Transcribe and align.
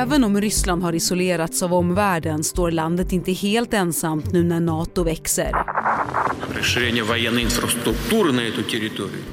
Även 0.00 0.24
om 0.24 0.40
Ryssland 0.40 0.82
har 0.82 0.92
isolerats 0.92 1.62
av 1.62 1.74
omvärlden 1.74 2.44
står 2.44 2.70
landet 2.70 3.12
inte 3.12 3.32
helt 3.32 3.74
ensamt 3.74 4.32
nu 4.32 4.44
när 4.44 4.60
NATO 4.60 5.04
växer. 5.04 5.52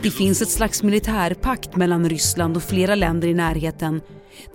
Det 0.02 0.12
finns 0.12 0.42
ett 0.42 0.50
slags 0.50 0.84
militärpakt 0.84 1.76
mellan 1.76 2.10
Ryssland 2.10 2.58
och 2.58 2.64
flera 2.64 2.96
länder 2.96 3.28
i 3.28 3.34
närheten. 3.34 4.02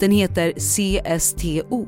Den 0.01 0.11
heter 0.11 0.53
CSTO. 0.53 1.87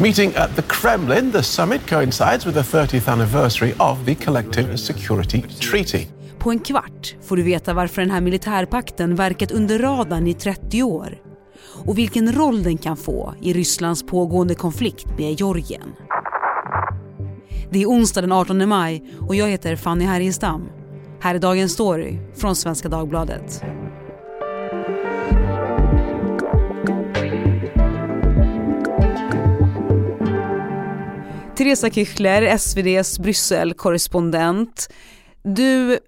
Meeting 0.00 0.32
at 0.36 0.56
the 0.56 0.62
Kremlin, 0.62 1.32
the 1.32 1.42
summit 1.42 1.88
coincides 1.88 2.46
with 2.46 2.70
the 2.70 2.78
30th 2.78 3.12
anniversary 3.12 3.72
of 3.78 3.98
the 4.06 4.14
Collective 4.14 4.78
Security 4.78 5.42
Treaty. 5.42 6.06
På 6.38 6.50
en 6.50 6.58
kvart 6.58 7.14
får 7.22 7.36
du 7.36 7.42
veta 7.42 7.74
varför 7.74 8.02
den 8.02 8.10
här 8.10 8.20
militärpakten 8.20 9.14
verkat 9.14 9.52
under 9.52 9.78
radarn 9.78 10.26
i 10.26 10.34
30 10.34 10.82
år 10.82 11.23
och 11.86 11.98
vilken 11.98 12.32
roll 12.32 12.62
den 12.62 12.78
kan 12.78 12.96
få 12.96 13.34
i 13.40 13.52
Rysslands 13.52 14.02
pågående 14.02 14.54
konflikt 14.54 15.06
med 15.18 15.40
Georgien. 15.40 15.92
Det 17.70 17.82
är 17.82 17.86
onsdag 17.86 18.20
den 18.20 18.32
18 18.32 18.68
maj 18.68 19.04
och 19.20 19.34
jag 19.34 19.48
heter 19.48 19.76
Fanny 19.76 20.04
Härgestam. 20.04 20.68
Här 21.20 21.34
är 21.34 21.38
dagens 21.38 21.72
story 21.72 22.18
från 22.36 22.56
Svenska 22.56 22.88
Dagbladet. 22.88 23.62
Teresa 31.56 31.88
Küchler, 31.88 32.42
SVDs 32.42 33.18
Brysselkorrespondent. 33.18 34.88
Du, 35.42 35.98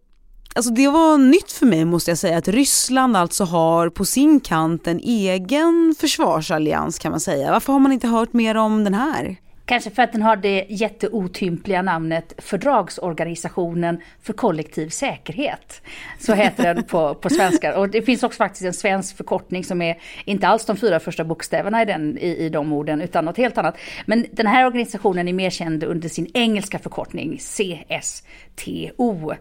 alltså 0.56 0.70
det 0.70 0.88
var 0.88 1.18
nytt 1.18 1.52
för 1.52 1.66
mig 1.66 1.84
måste 1.84 2.10
jag 2.10 2.18
säga 2.18 2.38
att 2.38 2.48
Ryssland 2.48 3.16
alltså 3.16 3.44
har 3.44 3.88
på 3.88 4.04
sin 4.04 4.40
kant 4.40 4.86
en 4.86 5.00
egen 5.00 5.94
försvarsallians 5.98 6.98
kan 6.98 7.10
man 7.10 7.20
säga. 7.20 7.52
Varför 7.52 7.72
har 7.72 7.80
man 7.80 7.92
inte 7.92 8.08
hört 8.08 8.32
mer 8.32 8.54
om 8.54 8.84
den 8.84 8.94
här? 8.94 9.36
Kanske 9.66 9.90
för 9.90 10.02
att 10.02 10.12
den 10.12 10.22
har 10.22 10.36
det 10.36 10.66
jätteotympliga 10.68 11.82
namnet 11.82 12.32
Fördragsorganisationen 12.38 14.00
för 14.22 14.32
kollektiv 14.32 14.88
säkerhet. 14.88 15.82
Så 16.18 16.34
heter 16.34 16.74
den 16.74 16.84
på, 16.84 17.14
på 17.14 17.30
svenska. 17.30 17.78
Och 17.78 17.88
det 17.88 18.02
finns 18.02 18.22
också 18.22 18.36
faktiskt 18.36 18.64
en 18.64 18.72
svensk 18.72 19.16
förkortning 19.16 19.64
som 19.64 19.82
är 19.82 19.98
inte 20.24 20.48
alls 20.48 20.64
de 20.64 20.76
fyra 20.76 21.00
första 21.00 21.24
bokstäverna 21.24 21.82
i, 21.82 21.84
den, 21.84 22.18
i, 22.18 22.36
i 22.36 22.48
de 22.48 22.72
orden 22.72 23.00
utan 23.00 23.24
något 23.24 23.36
helt 23.36 23.58
annat. 23.58 23.78
Men 24.06 24.26
den 24.32 24.46
här 24.46 24.66
organisationen 24.66 25.28
är 25.28 25.32
mer 25.32 25.50
känd 25.50 25.84
under 25.84 26.08
sin 26.08 26.30
engelska 26.34 26.78
förkortning 26.78 27.38
CSTO. 27.38 29.32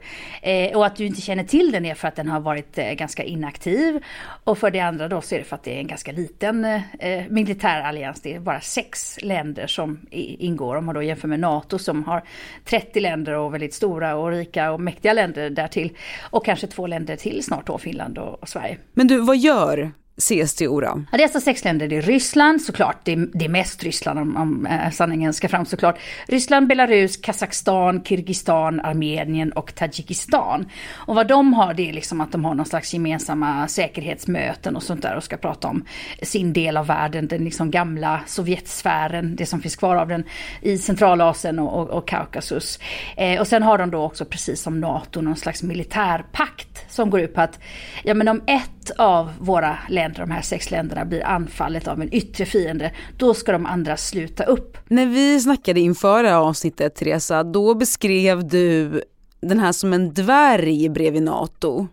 Eh, 0.41 0.77
och 0.77 0.85
att 0.85 0.95
du 0.95 1.05
inte 1.05 1.21
känner 1.21 1.43
till 1.43 1.71
den 1.71 1.85
är 1.85 1.95
för 1.95 2.07
att 2.07 2.15
den 2.15 2.27
har 2.27 2.39
varit 2.39 2.77
eh, 2.77 2.91
ganska 2.91 3.23
inaktiv. 3.23 4.03
Och 4.43 4.57
för 4.57 4.71
det 4.71 4.79
andra 4.79 5.07
då 5.07 5.21
så 5.21 5.35
är 5.35 5.39
det 5.39 5.45
för 5.45 5.55
att 5.55 5.63
det 5.63 5.75
är 5.75 5.79
en 5.79 5.87
ganska 5.87 6.11
liten 6.11 6.65
eh, 6.65 7.23
militärallians. 7.29 8.21
Det 8.21 8.35
är 8.35 8.39
bara 8.39 8.61
sex 8.61 9.19
länder 9.21 9.67
som 9.67 9.99
ingår. 10.15 10.75
Om 10.75 10.85
man 10.85 10.95
då 10.95 11.03
jämför 11.03 11.27
med 11.27 11.39
NATO 11.39 11.79
som 11.79 12.03
har 12.03 12.23
30 12.65 12.99
länder 12.99 13.33
och 13.33 13.53
väldigt 13.53 13.73
stora 13.73 14.15
och 14.15 14.31
rika 14.31 14.71
och 14.71 14.79
mäktiga 14.79 15.13
länder 15.13 15.49
därtill. 15.49 15.97
Och 16.21 16.45
kanske 16.45 16.67
två 16.67 16.87
länder 16.87 17.15
till 17.15 17.43
snart 17.43 17.67
då, 17.67 17.77
Finland 17.77 18.17
och, 18.17 18.41
och 18.41 18.49
Sverige. 18.49 18.77
Men 18.93 19.07
du, 19.07 19.19
vad 19.19 19.37
gör 19.37 19.91
CSTO 20.17 20.81
då? 20.81 21.03
Ja, 21.11 21.17
det 21.17 21.23
är 21.23 21.23
alltså 21.23 21.39
sex 21.39 21.63
länder. 21.63 21.87
Det 21.87 21.97
är 21.97 22.01
Ryssland 22.01 22.61
såklart. 22.61 22.97
Det 23.03 23.11
är, 23.11 23.29
det 23.33 23.45
är 23.45 23.49
mest 23.49 23.83
Ryssland 23.83 24.19
om, 24.19 24.37
om 24.37 24.65
eh, 24.65 24.91
sanningen 24.91 25.33
ska 25.33 25.49
fram 25.49 25.65
såklart. 25.65 25.99
Ryssland, 26.27 26.67
Belarus, 26.67 27.17
Kazakstan, 27.17 28.03
Kirgizistan, 28.03 28.79
Armenien 28.79 29.51
och 29.51 29.75
Tadzjikistan. 29.75 30.65
Och 30.93 31.15
vad 31.15 31.27
de 31.27 31.53
har 31.53 31.73
det 31.73 31.89
är 31.89 31.93
liksom 31.93 32.21
att 32.21 32.31
de 32.31 32.45
har 32.45 32.53
någon 32.53 32.65
slags 32.65 32.93
gemensamma 32.93 33.67
säkerhetsmöten 33.67 34.75
och 34.75 34.83
sånt 34.83 35.01
där 35.01 35.15
och 35.15 35.23
ska 35.23 35.37
prata 35.37 35.67
om 35.67 35.85
sin 36.21 36.53
del 36.53 36.77
av 36.77 36.87
världen. 36.87 37.27
Den 37.27 37.43
liksom 37.43 37.71
gamla 37.71 38.21
Sovjetsfären, 38.27 39.35
det 39.35 39.45
som 39.45 39.61
finns 39.61 39.75
kvar 39.75 39.95
av 39.95 40.07
den 40.07 40.23
i 40.61 40.77
Centralasien 40.77 41.59
och, 41.59 41.81
och, 41.81 41.89
och 41.89 42.07
Kaukasus. 42.07 42.79
Eh, 43.17 43.39
och 43.39 43.47
sen 43.47 43.63
har 43.63 43.77
de 43.77 43.91
då 43.91 44.03
också 44.03 44.25
precis 44.25 44.61
som 44.61 44.79
NATO 44.79 45.21
någon 45.21 45.35
slags 45.35 45.63
militärpakt 45.63 46.74
som 46.95 47.09
går 47.09 47.19
ut 47.19 47.33
på 47.33 47.41
att 47.41 47.59
ja 48.03 48.13
men 48.13 48.27
om 48.27 48.41
ett 48.47 48.91
av 48.97 49.31
våra 49.39 49.77
länder 49.89 50.19
de 50.19 50.31
här 50.31 50.41
sex 50.41 50.71
länderna, 50.71 51.05
blir 51.05 51.25
anfallet 51.25 51.87
av 51.87 52.01
en 52.01 52.13
yttre 52.13 52.45
fiende, 52.45 52.91
då 53.17 53.33
ska 53.33 53.51
de 53.51 53.65
andra 53.65 53.97
sluta 53.97 54.43
upp. 54.43 54.77
När 54.87 55.05
vi 55.05 55.39
snackade 55.39 55.79
inför 55.79 56.23
det 56.23 56.29
här 56.29 56.35
avsnittet, 56.35 56.95
Teresa, 56.95 57.43
då 57.43 57.75
beskrev 57.75 58.47
du 58.47 59.01
den 59.41 59.59
här 59.59 59.71
som 59.71 59.93
en 59.93 60.13
dvärg 60.13 60.89
bredvid 60.89 61.23
NATO. 61.23 61.87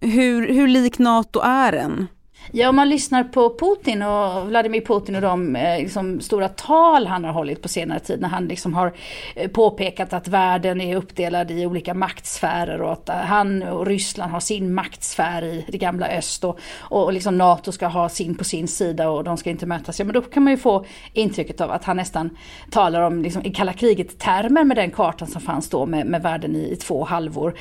Hur, 0.00 0.48
hur 0.48 0.68
lik 0.68 0.98
NATO 0.98 1.40
är 1.40 1.72
den? 1.72 2.06
Ja, 2.52 2.68
om 2.68 2.76
man 2.76 2.88
lyssnar 2.88 3.24
på 3.24 3.56
Putin 3.58 4.02
och 4.02 4.48
Vladimir 4.48 4.80
Putin 4.80 5.14
och 5.14 5.22
de 5.22 5.56
eh, 5.56 5.78
liksom, 5.78 6.20
stora 6.20 6.48
tal 6.48 7.06
han 7.06 7.24
har 7.24 7.32
hållit 7.32 7.62
på 7.62 7.68
senare 7.68 8.00
tid 8.00 8.20
när 8.20 8.28
han 8.28 8.48
liksom 8.48 8.74
har 8.74 8.92
eh, 9.34 9.50
påpekat 9.50 10.12
att 10.12 10.28
världen 10.28 10.80
är 10.80 10.96
uppdelad 10.96 11.50
i 11.50 11.66
olika 11.66 11.94
maktsfärer 11.94 12.82
och 12.82 12.92
att 12.92 13.08
eh, 13.08 13.14
han 13.14 13.62
och 13.62 13.86
Ryssland 13.86 14.32
har 14.32 14.40
sin 14.40 14.74
maktsfär 14.74 15.44
i 15.44 15.64
det 15.68 15.78
gamla 15.78 16.08
öst 16.08 16.44
och, 16.44 16.58
och 16.78 17.12
liksom 17.12 17.38
NATO 17.38 17.72
ska 17.72 17.86
ha 17.86 18.08
sin 18.08 18.34
på 18.34 18.44
sin 18.44 18.68
sida 18.68 19.08
och 19.08 19.24
de 19.24 19.36
ska 19.36 19.50
inte 19.50 19.66
mötas. 19.66 19.98
Ja, 19.98 20.04
men 20.04 20.14
då 20.14 20.20
kan 20.20 20.42
man 20.42 20.52
ju 20.52 20.56
få 20.56 20.84
intrycket 21.12 21.60
av 21.60 21.70
att 21.70 21.84
han 21.84 21.96
nästan 21.96 22.30
talar 22.70 23.00
om 23.00 23.22
liksom, 23.22 23.44
i 23.44 23.50
kalla 23.50 23.72
kriget-termer 23.72 24.64
med 24.64 24.76
den 24.76 24.90
kartan 24.90 25.28
som 25.28 25.40
fanns 25.40 25.68
då 25.70 25.86
med, 25.86 26.06
med 26.06 26.22
världen 26.22 26.56
i, 26.56 26.72
i 26.72 26.76
två 26.76 27.04
halvor. 27.04 27.54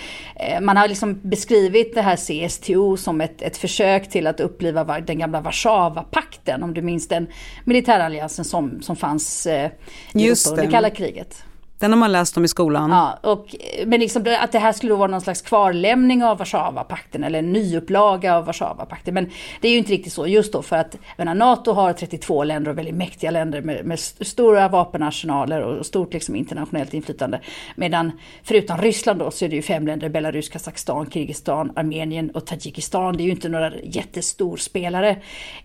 Man 0.62 0.78
har 0.78 0.88
liksom 0.88 1.20
beskrivit 1.22 1.96
det 1.96 2.02
här 2.02 2.16
CSTO 2.16 2.98
som 2.98 3.22
ett, 3.22 3.42
ett 3.42 3.58
försök 3.58 4.10
till 4.10 4.28
att 4.28 4.40
uppliva 4.40 4.75
beskriva 4.84 5.02
den 5.02 5.20
gamla 5.20 5.42
Warszawapakten, 5.42 6.64
om 6.64 6.74
du 6.74 6.82
minns 6.82 7.08
den 7.08 7.28
militäralliansen 7.64 8.46
som, 8.46 8.82
som 8.82 8.96
fanns 8.96 9.46
eh, 9.46 9.72
under 10.14 10.72
kalla 10.72 10.90
kriget. 10.90 11.44
Den 11.80 11.92
har 11.92 12.00
man 12.00 12.12
läst 12.12 12.38
om 12.38 12.46
i 12.46 12.48
skolan. 12.48 12.90
Ja, 12.90 13.20
och, 13.32 13.56
men 13.86 14.00
liksom 14.00 14.26
att 14.40 14.52
det 14.52 14.60
här 14.60 14.72
skulle 14.72 14.94
vara 14.94 15.08
någon 15.08 15.22
slags 15.22 15.42
kvarlämning 15.42 16.24
av 16.24 16.38
Warszawapakten 16.38 17.24
eller 17.24 17.40
en 17.40 17.54
nyupplaga 17.54 18.36
av 18.36 18.46
Warszawapakten. 18.46 19.14
Men 19.14 19.30
det 19.62 19.68
är 19.68 19.72
ju 19.72 19.78
inte 19.78 19.92
riktigt 19.92 20.14
så 20.14 20.28
just 20.28 20.54
då 20.54 20.62
för 20.62 20.76
att 20.76 20.98
menar, 21.18 21.36
NATO 21.36 21.72
har 21.72 21.94
32 21.94 22.44
länder 22.44 22.72
och 22.72 22.78
väldigt 22.78 22.96
mäktiga 22.96 23.32
länder 23.32 23.62
med, 23.62 23.86
med 23.86 24.00
stora 24.00 24.68
vapenarsenaler 24.68 25.62
och 25.62 25.86
stort 25.86 26.14
liksom, 26.14 26.36
internationellt 26.36 26.94
inflytande. 26.94 27.42
Medan 27.76 28.12
förutom 28.44 28.78
Ryssland 28.78 29.20
då 29.20 29.32
så 29.32 29.46
är 29.46 29.50
det 29.50 29.56
ju 29.56 29.62
fem 29.62 29.88
länder, 29.88 30.10
Belarus, 30.10 30.50
Kazakstan, 30.50 31.10
Kirgizistan, 31.10 31.72
Armenien 31.76 32.30
och 32.30 32.46
Tadzjikistan. 32.46 33.18
Det 33.18 33.24
är 33.24 33.26
ju 33.26 33.32
inte 33.32 33.50
några 33.50 33.72
jättestorspelare 33.84 35.18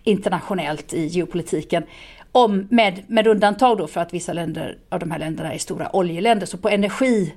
internationellt 0.03 0.93
i 0.93 1.05
geopolitiken. 1.05 1.83
Om, 2.31 2.67
med, 2.69 3.03
med 3.07 3.27
undantag 3.27 3.77
då 3.77 3.87
för 3.87 4.01
att 4.01 4.13
vissa 4.13 4.33
länder 4.33 4.77
av 4.89 4.99
de 4.99 5.11
här 5.11 5.19
länderna 5.19 5.53
är 5.53 5.57
stora 5.57 5.95
oljeländer. 5.95 6.45
Så 6.45 6.57
på 6.57 6.69
energi, 6.69 7.33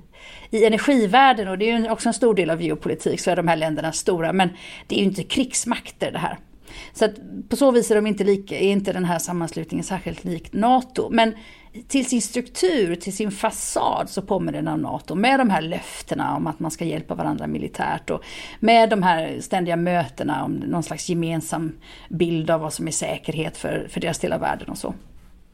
i 0.50 0.65
energivärlden, 0.65 1.49
och 1.49 1.59
det 1.59 1.71
är 1.71 1.78
ju 1.78 1.91
också 1.91 2.09
en 2.09 2.15
stor 2.15 2.34
del 2.34 2.50
av 2.50 2.62
geopolitik, 2.62 3.21
så 3.21 3.31
är 3.31 3.37
de 3.37 3.49
här 3.49 3.56
länderna 3.56 3.93
stora. 3.93 4.32
Men 4.32 4.49
det 4.87 4.94
är 4.94 4.99
ju 4.99 5.05
inte 5.05 5.22
krigsmakter 5.22 6.12
det 6.12 6.19
här. 6.19 6.38
Så 6.93 7.05
att 7.05 7.15
på 7.49 7.56
så 7.56 7.71
vis 7.71 7.91
är, 7.91 7.94
de 7.94 8.06
inte 8.06 8.25
lika, 8.25 8.59
är 8.59 8.69
inte 8.69 8.93
den 8.93 9.05
här 9.05 9.19
sammanslutningen 9.19 9.84
särskilt 9.84 10.25
lik 10.25 10.53
NATO. 10.53 11.09
Men 11.11 11.34
till 11.89 12.07
sin 12.07 12.23
struktur, 12.23 12.95
till 12.95 13.17
sin 13.17 13.31
fasad 13.31 14.11
så 14.11 14.23
påminner 14.23 14.53
den 14.53 14.69
om 14.69 14.81
NATO. 14.81 15.15
Med 15.15 15.41
de 15.41 15.51
här 15.51 15.62
löftena 15.62 16.37
om 16.37 16.47
att 16.47 16.61
man 16.61 16.71
ska 16.71 16.85
hjälpa 16.85 17.15
varandra 17.15 17.47
militärt 17.47 18.11
och 18.11 18.25
med 18.61 18.91
de 18.91 19.03
här 19.03 19.41
ständiga 19.41 19.77
mötena 19.77 20.45
om 20.45 20.53
någon 20.53 20.83
slags 20.83 21.09
gemensam 21.09 21.73
bild 22.09 22.51
av 22.51 22.61
vad 22.61 22.73
som 22.73 22.87
är 22.87 22.93
säkerhet 22.93 23.57
för, 23.57 23.87
för 23.91 24.01
deras 24.01 24.19
del 24.19 24.33
av 24.33 24.41
världen 24.41 24.69
och 24.69 24.79
så. 24.79 24.95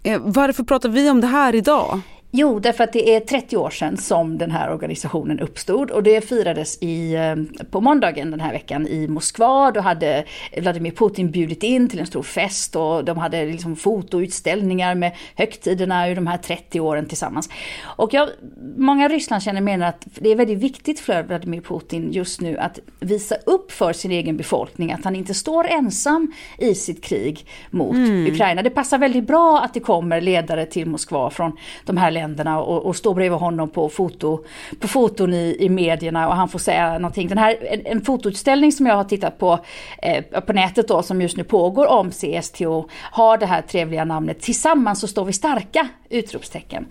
Eh, 0.02 0.20
varför 0.24 0.64
pratar 0.64 0.88
vi 0.88 1.10
om 1.10 1.20
det 1.20 1.26
här 1.26 1.54
idag? 1.54 2.00
Jo, 2.32 2.60
därför 2.60 2.84
att 2.84 2.92
det 2.92 3.14
är 3.14 3.20
30 3.20 3.56
år 3.56 3.70
sedan 3.70 3.96
som 3.96 4.38
den 4.38 4.50
här 4.50 4.72
organisationen 4.72 5.40
uppstod 5.40 5.90
och 5.90 6.02
det 6.02 6.20
firades 6.20 6.78
i, 6.82 7.14
eh, 7.14 7.64
på 7.70 7.80
måndagen 7.80 8.30
den 8.30 8.40
här 8.40 8.52
veckan 8.52 8.86
i 8.86 9.08
Moskva. 9.08 9.70
Då 9.70 9.80
hade 9.80 10.24
Vladimir 10.56 10.90
Putin 10.90 11.30
bjudit 11.30 11.62
in 11.62 11.88
till 11.88 11.98
en 11.98 12.06
stor 12.06 12.22
fest 12.22 12.76
och 12.76 13.04
de 13.04 13.18
hade 13.18 13.46
liksom 13.46 13.76
fotoutställningar 13.76 14.94
med 14.94 15.12
högtiderna 15.34 16.08
ur 16.08 16.14
de 16.14 16.26
här 16.26 16.36
30 16.38 16.80
åren 16.80 17.06
tillsammans. 17.06 17.48
Och 17.82 18.14
jag, 18.14 18.28
många 18.76 19.08
Rysslandskänner 19.08 19.60
menar 19.60 19.86
att 19.86 20.06
det 20.14 20.32
är 20.32 20.36
väldigt 20.36 20.58
viktigt 20.58 21.00
för 21.00 21.22
Vladimir 21.22 21.60
Putin 21.60 22.12
just 22.12 22.40
nu 22.40 22.58
att 22.58 22.78
visa 23.00 23.34
upp 23.46 23.72
för 23.72 23.92
sin 23.92 24.10
egen 24.10 24.36
befolkning 24.36 24.92
att 24.92 25.04
han 25.04 25.16
inte 25.16 25.34
står 25.34 25.66
ensam 25.66 26.32
i 26.58 26.74
sitt 26.74 27.04
krig 27.04 27.46
mot 27.70 27.96
mm. 27.96 28.26
Ukraina. 28.26 28.62
Det 28.62 28.70
passar 28.70 28.98
väldigt 28.98 29.26
bra 29.26 29.60
att 29.60 29.74
det 29.74 29.80
kommer 29.80 30.20
ledare 30.20 30.66
till 30.66 30.86
Moskva 30.86 31.30
från 31.30 31.56
de 31.84 31.96
här 31.96 32.10
länderna 32.20 32.62
och, 32.62 32.86
och 32.86 32.96
stå 32.96 33.14
bredvid 33.14 33.38
honom 33.38 33.68
på, 33.68 33.88
foto, 33.88 34.44
på 34.80 34.88
foton 34.88 35.34
i, 35.34 35.56
i 35.60 35.68
medierna 35.68 36.28
och 36.28 36.36
han 36.36 36.48
får 36.48 36.58
säga 36.58 36.98
någonting. 36.98 37.28
Den 37.28 37.38
här, 37.38 37.56
en, 37.60 37.86
en 37.86 38.04
fotoutställning 38.04 38.72
som 38.72 38.86
jag 38.86 38.94
har 38.94 39.04
tittat 39.04 39.38
på 39.38 39.58
eh, 40.02 40.24
på 40.40 40.52
nätet 40.52 40.88
då 40.88 41.02
som 41.02 41.22
just 41.22 41.36
nu 41.36 41.44
pågår 41.44 41.86
om 41.86 42.10
CSTO 42.10 42.88
har 43.12 43.38
det 43.38 43.46
här 43.46 43.62
trevliga 43.62 44.04
namnet 44.04 44.40
Tillsammans 44.40 45.00
så 45.00 45.06
står 45.06 45.24
vi 45.24 45.32
starka! 45.32 45.88
Utropstecken 46.12 46.86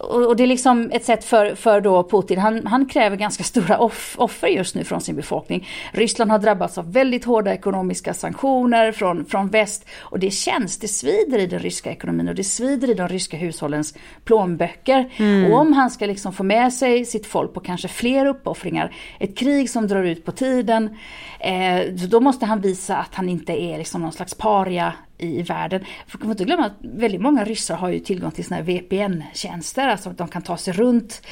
och, 0.00 0.36
det 0.36 0.42
är 0.42 0.46
liksom 0.46 0.90
ett 0.92 1.04
sätt 1.04 1.24
för, 1.24 1.54
för 1.54 1.80
då 1.80 2.08
Putin, 2.08 2.38
han, 2.38 2.66
han 2.66 2.86
kräver 2.86 3.16
ganska 3.16 3.44
stora 3.44 3.78
off, 3.78 4.14
offer 4.18 4.48
just 4.48 4.74
nu 4.74 4.84
från 4.84 5.00
sin 5.00 5.16
befolkning. 5.16 5.68
Ryssland 5.92 6.30
har 6.30 6.38
drabbats 6.38 6.78
av 6.78 6.92
väldigt 6.92 7.24
hårda 7.24 7.52
ekonomiska 7.52 8.14
sanktioner 8.14 8.92
från, 8.92 9.24
från 9.24 9.48
väst 9.48 9.86
och 9.98 10.18
det 10.18 10.30
känns, 10.30 10.78
det 10.78 10.88
svider 10.88 11.38
i 11.38 11.46
den 11.46 11.58
ryska 11.58 11.90
ekonomin 11.90 12.28
och 12.28 12.34
det 12.34 12.44
svider 12.44 12.90
i 12.90 12.94
de 12.94 13.08
ryska 13.08 13.36
hushållens 13.36 13.94
plånböcker. 14.24 15.10
Mm. 15.16 15.52
Och 15.52 15.58
om 15.58 15.72
han 15.72 15.90
ska 15.90 16.06
liksom 16.06 16.32
få 16.32 16.42
med 16.42 16.72
sig 16.72 17.04
sitt 17.04 17.26
folk 17.26 17.54
på 17.54 17.60
kanske 17.60 17.88
fler 17.88 18.26
uppoffringar, 18.26 18.94
ett 19.18 19.38
krig 19.38 19.70
som 19.70 19.86
drar 19.86 20.02
ut 20.02 20.24
på 20.24 20.32
tiden, 20.32 20.96
eh, 21.40 21.92
då 21.92 22.20
måste 22.20 22.46
han 22.46 22.60
visa 22.60 22.96
att 22.96 23.14
han 23.14 23.28
inte 23.28 23.62
är 23.62 23.78
liksom 23.78 24.02
någon 24.02 24.12
slags 24.12 24.34
paria 24.34 24.92
i 25.20 25.42
världen. 25.42 25.84
För 26.06 26.18
man 26.18 26.26
får 26.26 26.30
inte 26.30 26.44
glömma 26.44 26.66
att 26.66 26.76
väldigt 26.80 27.20
många 27.20 27.44
ryssar 27.44 27.76
har 27.76 27.88
ju 27.88 28.00
tillgång 28.00 28.30
till 28.30 28.44
såna 28.44 28.56
här 28.56 28.62
VPN-tjänster, 28.62 29.88
alltså 29.88 30.10
att 30.10 30.18
de 30.18 30.28
kan 30.28 30.42
ta 30.42 30.56
sig 30.56 30.72
runt 30.72 31.22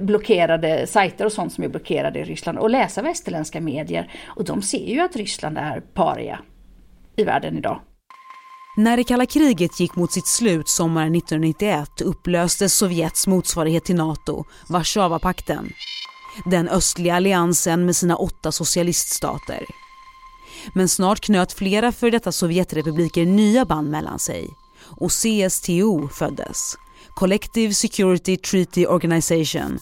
blockerade 0.00 0.86
sajter 0.86 1.24
och 1.24 1.32
sånt 1.32 1.52
som 1.52 1.64
är 1.64 1.68
blockerade 1.68 2.18
i 2.18 2.24
Ryssland 2.24 2.58
och 2.58 2.70
läsa 2.70 3.02
västerländska 3.02 3.60
medier. 3.60 4.12
Och 4.26 4.44
de 4.44 4.62
ser 4.62 4.86
ju 4.86 5.00
att 5.00 5.16
Ryssland 5.16 5.58
är 5.58 5.80
paria 5.80 6.38
i 7.16 7.24
världen 7.24 7.58
idag. 7.58 7.80
När 8.76 8.96
det 8.96 9.04
kalla 9.04 9.26
kriget 9.26 9.80
gick 9.80 9.96
mot 9.96 10.12
sitt 10.12 10.26
slut 10.26 10.68
sommaren 10.68 11.14
1991 11.14 12.00
upplöstes 12.00 12.74
Sovjets 12.74 13.26
motsvarighet 13.26 13.84
till 13.84 13.96
NATO, 13.96 14.44
Warszawapakten. 14.68 15.70
Den 16.44 16.68
östliga 16.68 17.14
alliansen 17.14 17.86
med 17.86 17.96
sina 17.96 18.16
åtta 18.16 18.52
socialiststater. 18.52 19.64
Men 20.74 20.88
snart 20.88 21.20
knöt 21.20 21.52
flera 21.52 21.92
för 21.92 22.10
detta 22.10 22.32
Sovjetrepubliker 22.32 23.26
nya 23.26 23.64
band 23.64 23.90
mellan 23.90 24.18
sig 24.18 24.48
och 24.80 25.12
CSTO 25.12 26.08
föddes, 26.08 26.76
Collective 27.14 27.74
Security 27.74 28.36
Treaty 28.36 28.86
Organization. 28.86 29.78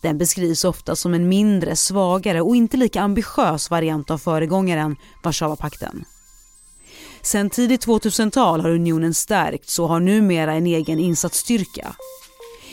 Den 0.00 0.18
beskrivs 0.18 0.64
ofta 0.64 0.96
som 0.96 1.14
en 1.14 1.28
mindre, 1.28 1.76
svagare 1.76 2.40
och 2.40 2.56
inte 2.56 2.76
lika 2.76 3.00
ambitiös 3.00 3.70
variant 3.70 4.10
av 4.10 4.18
föregångaren 4.18 4.96
Warszawapakten. 5.22 6.04
Sen 7.22 7.50
tidigt 7.50 7.86
2000-tal 7.86 8.60
har 8.60 8.70
unionen 8.70 9.14
stärkts 9.14 9.78
och 9.78 9.88
har 9.88 10.00
numera 10.00 10.52
en 10.52 10.66
egen 10.66 10.98
insatsstyrka. 10.98 11.94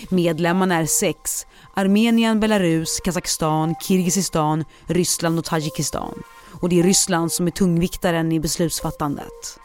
Medlemmarna 0.10 0.76
är 0.76 0.86
sex, 0.86 1.46
Armenien, 1.76 2.40
Belarus, 2.40 3.00
Kazakstan, 3.04 3.76
Kirgizistan, 3.82 4.66
Ryssland 4.88 5.40
och 5.40 5.46
Tadzjikistan 5.46 6.24
och 6.62 6.70
det 6.70 6.80
är 6.80 6.84
Ryssland 6.84 7.32
som 7.32 7.48
är 7.48 7.52
tungviktaren 7.52 8.32
i 8.32 8.40
beslutsfattandet. 8.40 9.60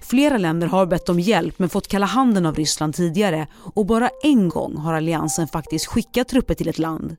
Flera 0.00 0.38
länder 0.38 0.66
har 0.66 0.86
bett 0.86 1.08
om 1.08 1.20
hjälp 1.20 1.58
men 1.58 1.68
fått 1.68 1.88
kalla 1.88 2.06
handen 2.06 2.46
av 2.46 2.54
Ryssland 2.54 2.94
tidigare 2.94 3.46
och 3.74 3.86
bara 3.86 4.10
en 4.22 4.48
gång 4.48 4.76
har 4.76 4.94
alliansen 4.94 5.48
faktiskt 5.48 5.86
skickat 5.86 6.28
trupper 6.28 6.54
till 6.54 6.68
ett 6.68 6.78
land. 6.78 7.16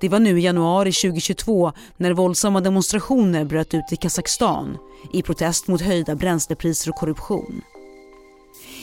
Det 0.00 0.08
var 0.08 0.18
nu 0.18 0.38
i 0.38 0.42
januari 0.42 0.92
2022 0.92 1.72
när 1.96 2.12
våldsamma 2.12 2.60
demonstrationer 2.60 3.44
bröt 3.44 3.74
ut 3.74 3.92
i 3.92 3.96
Kazakstan 3.96 4.78
i 5.12 5.22
protest 5.22 5.68
mot 5.68 5.80
höjda 5.80 6.14
bränslepriser 6.14 6.90
och 6.90 6.96
korruption. 6.96 7.62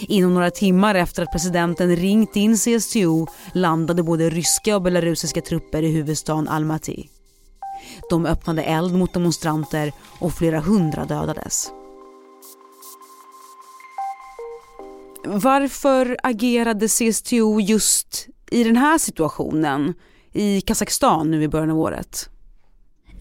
Inom 0.08 0.34
några 0.34 0.52
timmar 0.52 0.96
efter 0.96 1.24
att 1.24 1.32
presidenten 1.32 1.96
ringt 1.96 2.36
in 2.36 2.58
CSTO 2.58 3.28
landade 3.54 4.04
både 4.04 4.30
ryska 4.30 4.76
och 4.76 4.82
belarusiska 4.82 5.42
trupper 5.42 5.84
i 5.84 5.92
huvudstaden 5.92 6.48
Almaty. 6.48 7.19
De 8.10 8.26
öppnade 8.26 8.64
eld 8.64 8.94
mot 8.94 9.14
demonstranter 9.14 9.92
och 10.20 10.34
flera 10.34 10.60
hundra 10.60 11.06
dödades. 11.06 11.72
Varför 15.26 16.18
agerade 16.24 16.88
CSTO 16.88 17.60
just 17.60 18.28
i 18.52 18.64
den 18.64 18.78
här 18.78 18.98
situationen 18.98 19.94
i 20.34 20.62
Kazakstan 20.62 21.32
nu 21.32 21.44
i 21.44 21.48
början 21.48 21.72
av 21.72 21.80
året? 21.80 22.30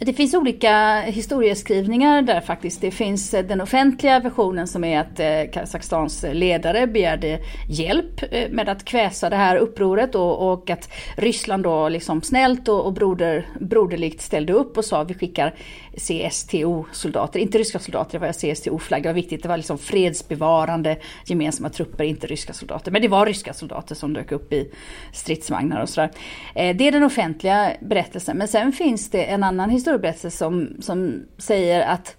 Det 0.01 0.13
finns 0.13 0.35
olika 0.35 1.01
historieskrivningar 1.01 2.23
där 2.23 2.41
faktiskt. 2.41 2.81
Det 2.81 2.91
finns 2.91 3.35
eh, 3.35 3.45
den 3.45 3.61
offentliga 3.61 4.21
versionen 4.21 4.67
som 4.67 4.85
är 4.85 5.01
att 5.01 5.21
eh, 5.21 5.53
Kazakstans 5.53 6.25
ledare 6.33 6.87
begärde 6.87 7.41
hjälp 7.69 8.23
eh, 8.31 8.51
med 8.51 8.69
att 8.69 8.85
kväsa 8.85 9.31
det 9.31 9.37
här 9.37 9.57
upproret 9.57 10.15
och, 10.15 10.53
och 10.53 10.71
att 10.71 10.91
Ryssland 11.17 11.63
då 11.63 11.89
liksom 11.89 12.23
snällt 12.23 12.69
och, 12.69 12.87
och 12.87 12.93
broder, 12.93 13.47
broderligt 13.61 14.23
ställde 14.23 14.53
upp 14.53 14.79
och 14.79 14.85
sa 14.85 15.05
vi 15.05 15.15
skickar 15.15 15.55
CSTO-soldater, 15.97 17.41
inte 17.41 17.59
ryska 17.59 17.79
soldater, 17.79 18.19
det 18.19 18.27
var 18.27 18.33
CSTO-flagga, 18.33 19.03
det 19.03 19.09
var 19.09 19.15
viktigt, 19.15 19.43
det 19.43 19.49
var 19.49 19.57
liksom 19.57 19.79
fredsbevarande 19.79 20.97
gemensamma 21.27 21.69
trupper, 21.69 22.05
inte 22.05 22.27
ryska 22.27 22.53
soldater. 22.53 22.91
Men 22.91 23.03
det 23.03 23.09
var 23.09 23.27
ryska 23.27 23.53
soldater 23.53 23.95
som 23.95 24.13
dök 24.13 24.33
upp 24.33 24.53
i 24.53 24.71
stridsvagnar 25.13 25.83
och 25.83 25.89
sådär. 25.89 26.11
Det 26.55 26.89
är 26.89 26.93
den 26.93 27.05
offentliga 27.05 27.73
berättelsen, 27.81 28.39
men 28.39 28.49
sen 28.49 28.73
finns 28.73 29.11
det 29.11 29.25
en 29.25 29.45
annan 29.45 29.71
historia 29.71 29.88
historieberättelse 29.89 30.31
som, 30.31 30.77
som 30.81 31.27
säger 31.39 31.81
att, 31.81 32.17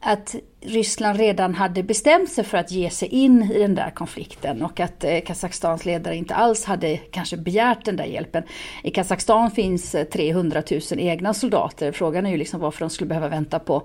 att 0.00 0.34
Ryssland 0.62 1.18
redan 1.18 1.54
hade 1.54 1.82
bestämt 1.82 2.30
sig 2.30 2.44
för 2.44 2.58
att 2.58 2.70
ge 2.70 2.90
sig 2.90 3.08
in 3.08 3.42
i 3.42 3.58
den 3.58 3.74
där 3.74 3.90
konflikten 3.90 4.62
och 4.62 4.80
att 4.80 5.04
eh, 5.04 5.20
Kazakstans 5.20 5.84
ledare 5.84 6.16
inte 6.16 6.34
alls 6.34 6.64
hade 6.64 6.96
kanske 6.96 7.36
begärt 7.36 7.84
den 7.84 7.96
där 7.96 8.04
hjälpen. 8.04 8.42
I 8.82 8.90
Kazakstan 8.90 9.50
finns 9.50 9.94
eh, 9.94 10.04
300 10.04 10.62
000 10.70 10.80
egna 10.96 11.34
soldater. 11.34 11.92
Frågan 11.92 12.26
är 12.26 12.30
ju 12.30 12.36
liksom 12.36 12.60
varför 12.60 12.80
de 12.80 12.90
skulle 12.90 13.08
behöva 13.08 13.28
vänta 13.28 13.58
på, 13.58 13.82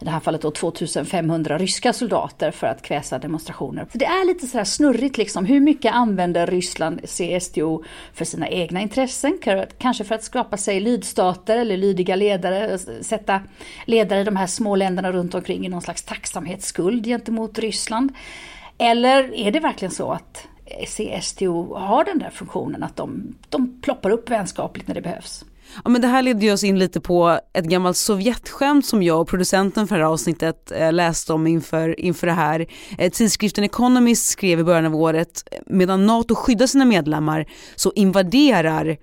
i 0.00 0.04
det 0.04 0.10
här 0.10 0.20
fallet 0.20 0.42
då 0.42 0.50
2500 0.50 1.58
ryska 1.58 1.92
soldater 1.92 2.50
för 2.50 2.66
att 2.66 2.82
kväsa 2.82 3.18
demonstrationer. 3.18 3.86
Så 3.92 3.98
det 3.98 4.04
är 4.04 4.26
lite 4.26 4.46
sådär 4.46 4.64
snurrigt 4.64 5.18
liksom. 5.18 5.44
Hur 5.44 5.60
mycket 5.60 5.92
använder 5.92 6.46
Ryssland 6.46 7.00
CSTO 7.02 7.84
för 8.14 8.24
sina 8.24 8.48
egna 8.48 8.80
intressen? 8.80 9.38
Kanske 9.78 10.04
för 10.04 10.14
att 10.14 10.24
skapa 10.24 10.56
sig 10.56 10.80
lydstater 10.80 11.58
eller 11.58 11.76
lydiga 11.76 12.16
ledare, 12.16 12.72
eh, 12.72 12.78
sätta 13.00 13.40
ledare 13.84 14.20
i 14.20 14.24
de 14.24 14.36
här 14.36 14.46
små 14.46 14.76
länderna 14.76 15.12
runt 15.12 15.34
omkring 15.34 15.66
i 15.66 15.68
någon 15.68 15.82
slags 15.82 16.02
tacksamhetsskuld 16.18 17.04
gentemot 17.04 17.58
Ryssland? 17.58 18.12
Eller 18.78 19.34
är 19.34 19.52
det 19.52 19.60
verkligen 19.60 19.92
så 19.92 20.12
att 20.12 20.46
CSTO 20.86 21.74
har 21.74 22.04
den 22.04 22.18
där 22.18 22.30
funktionen 22.30 22.82
att 22.82 22.96
de, 22.96 23.34
de 23.48 23.80
ploppar 23.82 24.10
upp 24.10 24.30
vänskapligt 24.30 24.88
när 24.88 24.94
det 24.94 25.00
behövs? 25.00 25.44
Ja, 25.84 25.90
men 25.90 26.00
det 26.00 26.08
här 26.08 26.22
leder 26.22 26.52
oss 26.52 26.64
in 26.64 26.78
lite 26.78 27.00
på 27.00 27.40
ett 27.52 27.64
gammalt 27.64 27.96
Sovjetskämt 27.96 28.86
som 28.86 29.02
jag 29.02 29.20
och 29.20 29.28
producenten 29.28 29.88
för 29.88 29.98
det 29.98 30.04
här 30.04 30.12
avsnittet 30.12 30.72
eh, 30.72 30.92
läste 30.92 31.32
om 31.32 31.46
inför, 31.46 32.00
inför 32.00 32.26
det 32.26 32.32
här. 32.32 32.66
Eh, 32.98 33.10
tidskriften 33.12 33.64
Economist 33.64 34.26
skrev 34.26 34.60
i 34.60 34.64
början 34.64 34.86
av 34.86 34.94
året, 34.94 35.44
medan 35.66 36.06
NATO 36.06 36.34
skyddar 36.34 36.66
sina 36.66 36.84
medlemmar 36.84 37.46
så 37.76 37.92
invaderar 37.94 38.96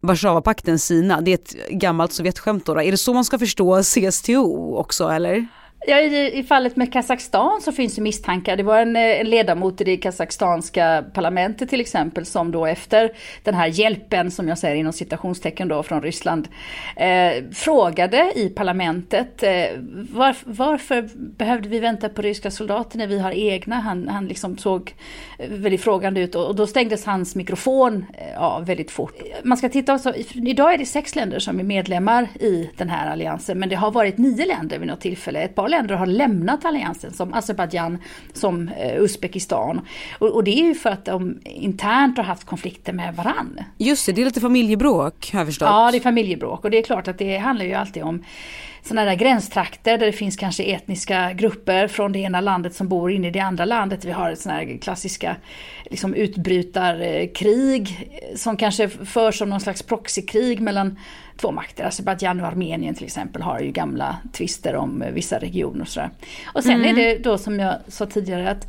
Warszawapakten 0.00 0.78
Sina. 0.78 1.20
Det 1.20 1.30
är 1.30 1.34
ett 1.34 1.70
gammalt 1.70 2.12
Sovjetskämt 2.12 2.66
då, 2.66 2.74
då. 2.74 2.82
Är 2.82 2.90
det 2.90 2.98
så 2.98 3.14
man 3.14 3.24
ska 3.24 3.38
förstå 3.38 3.82
CSTO 3.82 4.76
också 4.76 5.08
eller? 5.08 5.46
Ja, 5.86 6.00
i, 6.00 6.38
i, 6.38 6.42
fallet 6.42 6.76
med 6.76 6.92
Kazakstan 6.92 7.60
så 7.60 7.72
finns 7.72 7.94
det 7.94 8.00
misstankar. 8.00 8.56
Det 8.56 8.62
var 8.62 8.78
en, 8.78 8.96
eh, 8.96 9.20
en 9.20 9.30
ledamot 9.30 9.80
i 9.80 9.84
det 9.84 9.96
kazakstanska 9.96 11.04
parlamentet 11.14 11.68
till 11.68 11.80
exempel 11.80 12.26
som 12.26 12.52
då 12.52 12.66
efter 12.66 13.12
den 13.42 13.54
här 13.54 13.66
hjälpen 13.66 14.30
som 14.30 14.48
jag 14.48 14.58
säger 14.58 14.76
inom 14.76 14.92
citationstecken 14.92 15.68
då 15.68 15.82
från 15.82 16.02
Ryssland 16.02 16.48
eh, 16.96 17.44
frågade 17.52 18.32
i 18.34 18.48
parlamentet 18.48 19.42
eh, 19.42 19.66
var, 20.10 20.36
varför 20.44 21.08
behövde 21.14 21.68
vi 21.68 21.78
vänta 21.78 22.08
på 22.08 22.22
ryska 22.22 22.50
soldater 22.50 22.98
när 22.98 23.06
vi 23.06 23.18
har 23.18 23.32
egna? 23.32 23.76
Han, 23.76 24.08
han 24.08 24.26
liksom 24.26 24.58
såg 24.58 24.94
väldigt 25.48 25.82
frågande 25.82 26.20
ut 26.20 26.34
och, 26.34 26.46
och 26.46 26.56
då 26.56 26.66
stängdes 26.66 27.04
hans 27.04 27.34
mikrofon 27.34 28.06
eh, 28.12 28.42
av 28.42 28.66
väldigt 28.66 28.90
fort. 28.90 29.22
Man 29.42 29.58
ska 29.58 29.68
titta 29.68 29.94
också, 29.94 30.14
idag 30.34 30.74
är 30.74 30.78
det 30.78 30.86
sex 30.86 31.16
länder 31.16 31.38
som 31.38 31.60
är 31.60 31.64
medlemmar 31.64 32.28
i 32.40 32.70
den 32.76 32.88
här 32.88 33.10
alliansen 33.10 33.58
men 33.58 33.68
det 33.68 33.76
har 33.76 33.90
varit 33.90 34.18
nio 34.18 34.46
länder 34.46 34.78
vid 34.78 34.88
något 34.88 35.00
tillfälle. 35.00 35.40
Ett 35.40 35.54
par 35.54 35.67
länder 35.68 35.94
har 35.94 36.06
lämnat 36.06 36.64
alliansen 36.64 37.12
som 37.12 37.34
Azerbajdzjan, 37.34 37.98
som 38.32 38.68
eh, 38.68 39.02
Uzbekistan. 39.02 39.80
Och, 40.18 40.28
och, 40.28 40.44
det 40.44 40.50
är 40.50 40.64
ju 40.64 40.74
för 40.74 40.90
att 40.90 41.04
de 41.04 41.38
internt 41.44 42.16
har 42.16 42.24
haft 42.24 42.44
konflikter 42.44 42.92
med 42.92 43.14
varann. 43.16 43.60
Just 43.78 44.06
det, 44.06 44.12
det 44.12 44.20
är 44.20 44.24
lite 44.24 44.40
familjebråk 44.40 45.30
har 45.32 45.40
jag 45.40 45.46
förstått. 45.46 45.68
Ja, 45.68 45.90
det 45.90 45.98
är 45.98 46.00
familjebråk 46.00 46.64
och 46.64 46.70
det 46.70 46.78
är 46.78 46.82
klart 46.82 47.08
att 47.08 47.18
det 47.18 47.36
handlar 47.36 47.64
ju 47.64 47.74
alltid 47.74 48.02
om 48.02 48.24
sådana 48.82 49.04
där 49.04 49.14
gränstrakter 49.14 49.98
där 49.98 50.06
det 50.06 50.12
finns 50.12 50.36
kanske 50.36 50.62
etniska 50.62 51.32
grupper 51.32 51.88
från 51.88 52.12
det 52.12 52.18
ena 52.18 52.40
landet 52.40 52.74
som 52.74 52.88
bor 52.88 53.10
inne 53.10 53.28
i 53.28 53.30
det 53.30 53.40
andra 53.40 53.64
landet. 53.64 54.04
Vi 54.04 54.12
har 54.12 54.34
sådana 54.34 54.60
här 54.60 54.78
klassiska 54.78 55.36
liksom, 55.84 56.14
utbrytarkrig 56.14 58.10
som 58.36 58.56
kanske 58.56 58.88
förs 58.88 59.38
som 59.38 59.50
någon 59.50 59.60
slags 59.60 59.82
proxykrig 59.82 60.60
mellan 60.60 60.98
två 61.36 61.52
makter. 61.52 61.84
Azerbajdzjan 61.84 62.40
och 62.40 62.46
Armenien 62.46 62.94
till 62.94 63.04
exempel 63.04 63.42
har 63.42 63.60
ju 63.60 63.70
gamla 63.70 64.16
tvister 64.32 64.76
om 64.76 65.04
vissa 65.12 65.38
regioner 65.38 65.80
och 65.80 65.88
sådär. 65.88 66.10
Och 66.54 66.62
sen 66.62 66.74
mm. 66.74 66.86
är 66.86 66.94
det 66.94 67.18
då 67.18 67.38
som 67.38 67.60
jag 67.60 67.74
sa 67.88 68.06
tidigare 68.06 68.50
att 68.50 68.66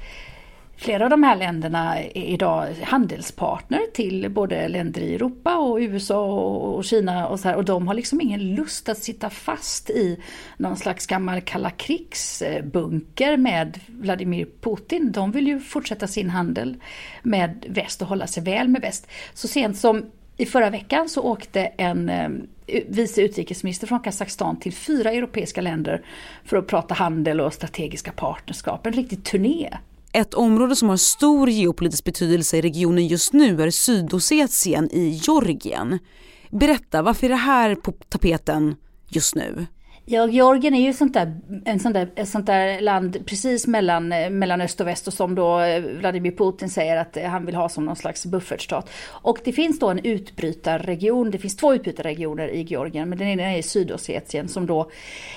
Flera 0.81 1.03
av 1.03 1.09
de 1.09 1.23
här 1.23 1.35
länderna 1.35 1.99
är 1.99 2.17
idag 2.17 2.67
handelspartner 2.83 3.81
till 3.93 4.29
både 4.29 4.67
länder 4.67 5.01
i 5.01 5.15
Europa 5.15 5.57
och 5.57 5.77
USA 5.77 6.25
och 6.25 6.83
Kina 6.83 7.27
och 7.27 7.39
så 7.39 7.47
här, 7.47 7.55
och 7.55 7.65
de 7.65 7.87
har 7.87 7.93
liksom 7.93 8.21
ingen 8.21 8.55
lust 8.55 8.89
att 8.89 8.97
sitta 8.97 9.29
fast 9.29 9.89
i 9.89 10.19
någon 10.57 10.77
slags 10.77 11.07
gammal 11.07 11.41
kalla 11.41 11.69
krigsbunker 11.69 13.37
med 13.37 13.79
Vladimir 13.87 14.47
Putin. 14.61 15.11
De 15.11 15.31
vill 15.31 15.47
ju 15.47 15.59
fortsätta 15.59 16.07
sin 16.07 16.29
handel 16.29 16.77
med 17.23 17.65
väst 17.69 18.01
och 18.01 18.07
hålla 18.07 18.27
sig 18.27 18.43
väl 18.43 18.67
med 18.67 18.81
väst. 18.81 19.07
Så 19.33 19.47
sent 19.47 19.77
som 19.77 20.05
i 20.37 20.45
förra 20.45 20.69
veckan 20.69 21.09
så 21.09 21.21
åkte 21.21 21.61
en 21.61 22.09
eh, 22.09 22.29
vice 22.87 23.21
utrikesminister 23.21 23.87
från 23.87 23.99
Kazakstan 23.99 24.59
till 24.59 24.73
fyra 24.73 25.11
europeiska 25.11 25.61
länder 25.61 26.05
för 26.43 26.57
att 26.57 26.67
prata 26.67 26.93
handel 26.93 27.41
och 27.41 27.53
strategiska 27.53 28.11
partnerskap. 28.11 28.85
En 28.85 28.93
riktig 28.93 29.23
turné. 29.23 29.77
Ett 30.13 30.33
område 30.33 30.75
som 30.75 30.89
har 30.89 30.97
stor 30.97 31.49
geopolitisk 31.49 32.03
betydelse 32.03 32.57
i 32.57 32.61
regionen 32.61 33.07
just 33.07 33.33
nu 33.33 33.61
är 33.61 33.69
Sydossetien 33.69 34.89
i 34.91 35.09
Georgien. 35.09 35.99
Berätta, 36.49 37.01
varför 37.01 37.25
är 37.25 37.29
det 37.29 37.35
här 37.35 37.75
på 37.75 37.91
tapeten 37.91 38.75
just 39.09 39.35
nu? 39.35 39.67
Ja, 40.11 40.27
Georgien 40.27 40.73
är 40.75 40.81
ju 40.81 40.93
sånt 40.93 41.13
där, 41.13 41.39
en 41.65 41.79
sån 41.79 41.93
där, 41.93 42.09
ett 42.15 42.29
sånt 42.29 42.45
där 42.45 42.81
land 42.81 43.25
precis 43.25 43.67
mellan, 43.67 44.07
mellan 44.39 44.61
öst 44.61 44.81
och 44.81 44.87
väst 44.87 45.07
och 45.07 45.13
som 45.13 45.35
då 45.35 45.57
Vladimir 45.99 46.31
Putin 46.31 46.69
säger 46.69 46.97
att 46.97 47.17
han 47.25 47.45
vill 47.45 47.55
ha 47.55 47.69
som 47.69 47.85
någon 47.85 47.95
slags 47.95 48.25
buffertstat. 48.25 48.89
Och 49.07 49.39
det 49.43 49.53
finns 49.53 49.79
då 49.79 49.89
en 49.89 49.99
utbrytarregion, 49.99 51.31
det 51.31 51.37
finns 51.37 51.57
två 51.57 51.73
utbrytarregioner 51.73 52.47
i 52.47 52.61
Georgien, 52.61 53.09
men 53.09 53.17
den 53.17 53.27
ena 53.27 53.43
är 53.43 53.61
Sydossetien 53.61 54.47
som 54.47 54.65
då, 54.65 54.81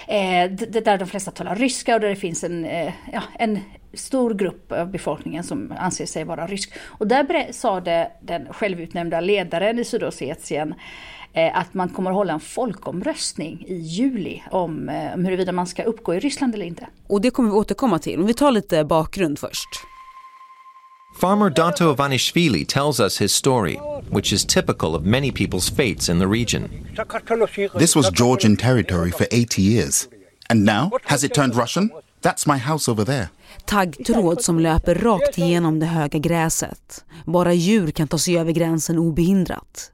eh, 0.09 0.51
där 0.51 0.99
de 0.99 1.07
flesta 1.07 1.31
talar 1.31 1.57
ryska 1.57 1.95
och 1.95 2.01
där 2.01 2.09
det 2.09 2.17
finns 2.17 2.45
en, 2.45 2.65
eh, 2.65 2.93
ja, 3.13 3.23
en 3.39 3.59
stor 3.95 4.35
grupp 4.35 4.73
av 4.73 4.91
befolkningen 4.91 5.45
som 5.45 5.75
anser 5.79 6.07
sig 6.07 6.25
vara 6.25 6.47
rysk. 6.47 6.73
Och 6.99 7.07
där 7.07 7.53
sa 7.53 7.81
det 7.81 8.11
den 8.21 8.53
självutnämnda 8.53 9.21
ledaren 9.21 9.79
i 9.79 9.85
Sydossetien 9.85 10.75
Eh, 11.35 11.59
att 11.59 11.75
man 11.75 11.89
kommer 11.89 12.11
att 12.11 12.17
hålla 12.17 12.33
en 12.33 12.41
folkomröstning 12.41 13.65
i 13.69 13.75
juli 13.75 14.43
om, 14.51 14.89
eh, 14.89 15.15
om 15.15 15.25
huruvida 15.25 15.53
man 15.53 15.67
ska 15.67 15.83
uppgå 15.83 16.15
i 16.15 16.21
Ryssland 16.21 16.55
eller 16.55 16.67
inte. 16.67 16.87
Och 17.07 17.21
det 17.21 17.31
kommer 17.31 17.51
vi 17.51 17.55
återkomma 17.55 17.99
till. 17.99 18.19
Men 18.19 18.27
vi 18.27 18.35
tar 18.35 18.51
lite 18.51 18.85
bakgrund 18.85 19.39
först. 19.39 19.69
Farmer 21.21 21.51
Dato 21.51 21.93
Ivanishvili 21.93 22.65
tells 22.65 23.01
us 23.01 23.21
his 23.21 23.33
story, 23.33 23.79
which 24.11 24.33
is 24.33 24.45
typical 24.45 24.95
of 24.95 25.05
many 25.05 25.31
people's 25.31 25.77
fates 25.77 26.09
in 26.09 26.21
the 26.21 26.27
region. 26.27 26.71
This 27.79 27.97
was 27.97 28.11
Georgian 28.11 28.57
territory 28.57 29.11
for 29.11 29.27
80 29.31 29.63
years. 29.63 30.09
And 30.49 30.65
now, 30.65 30.91
has 31.05 31.25
it 31.25 31.35
turned 31.35 31.55
Russian? 31.55 31.91
That's 32.23 32.47
my 32.47 32.59
house 32.59 32.91
over 32.91 33.05
there. 33.05 33.29
Taggtråd 33.67 34.43
som 34.43 34.59
löper 34.59 34.95
rakt 34.95 35.39
igenom 35.39 35.81
det 35.81 35.87
höga 35.87 36.19
gräset. 36.19 37.05
Bara 37.27 37.53
djur 37.53 37.91
kan 37.91 38.09
ta 38.09 38.19
sig 38.19 38.39
över 38.39 38.53
gränsen 38.53 38.99
obehindrat. 38.99 39.93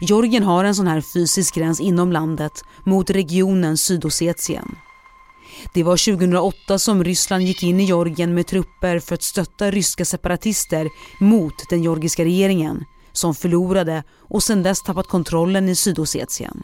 Georgien 0.00 0.42
har 0.42 0.64
en 0.64 0.74
sån 0.74 0.86
här 0.86 1.02
fysisk 1.14 1.54
gräns 1.54 1.80
inom 1.80 2.12
landet 2.12 2.52
mot 2.86 3.10
regionen 3.10 3.76
Sydossetien. 3.76 4.74
Det 5.74 5.82
var 5.82 6.16
2008 6.16 6.78
som 6.78 7.04
Ryssland 7.04 7.42
gick 7.42 7.62
in 7.62 7.80
i 7.80 7.84
Georgien 7.84 8.34
med 8.34 8.46
trupper 8.46 8.98
för 8.98 9.14
att 9.14 9.22
stötta 9.22 9.70
ryska 9.70 10.04
separatister 10.04 10.88
mot 11.20 11.54
den 11.70 11.82
georgiska 11.82 12.24
regeringen 12.24 12.84
som 13.12 13.34
förlorade 13.34 14.04
och 14.18 14.42
sedan 14.42 14.62
dess 14.62 14.82
tappat 14.82 15.06
kontrollen 15.06 15.68
i 15.68 15.74
Sydossetien. 15.74 16.62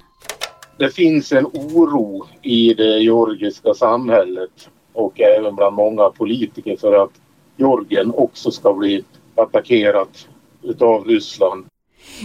Det 0.78 0.90
finns 0.90 1.32
en 1.32 1.46
oro 1.46 2.26
i 2.42 2.74
det 2.74 2.98
georgiska 2.98 3.74
samhället 3.74 4.68
och 4.96 5.20
även 5.20 5.54
bland 5.54 5.76
många 5.76 6.10
politiker 6.10 6.76
för 6.76 7.04
att 7.04 7.10
Georgien 7.56 8.12
också 8.14 8.50
ska 8.50 8.74
bli 8.74 9.04
attackerat 9.34 10.28
utav 10.62 11.04
Ryssland. 11.04 11.66